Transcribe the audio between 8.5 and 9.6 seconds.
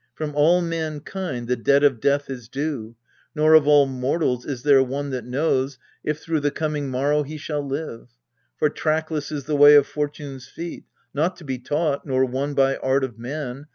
For trackless is the